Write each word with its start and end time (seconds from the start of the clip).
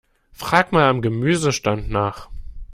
Frag 0.33 0.71
mal 0.71 0.89
am 0.89 1.03
Gemüsestand 1.03 1.91
nach. 1.91 2.29